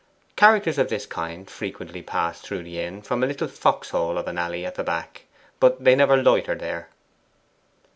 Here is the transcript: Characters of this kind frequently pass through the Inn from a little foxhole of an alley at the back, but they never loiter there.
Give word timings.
Characters 0.35 0.79
of 0.79 0.89
this 0.89 1.05
kind 1.05 1.47
frequently 1.47 2.01
pass 2.01 2.41
through 2.41 2.63
the 2.63 2.79
Inn 2.79 3.03
from 3.03 3.21
a 3.23 3.27
little 3.27 3.47
foxhole 3.47 4.17
of 4.17 4.27
an 4.27 4.39
alley 4.39 4.65
at 4.65 4.73
the 4.73 4.83
back, 4.83 5.25
but 5.59 5.83
they 5.83 5.93
never 5.95 6.17
loiter 6.17 6.55
there. 6.55 6.89